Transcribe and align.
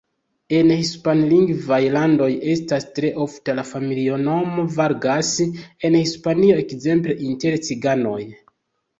En 0.59 0.69
hispanlingvaj 0.75 1.77
landoj 1.95 2.29
estas 2.53 2.87
tre 2.99 3.11
ofta 3.25 3.53
la 3.59 3.65
familinomo 3.71 4.65
Vargas, 4.77 5.29
en 5.89 5.99
Hispanio 5.99 6.57
ekzemple 6.63 7.17
inter 7.27 7.59
ciganoj. 7.69 8.17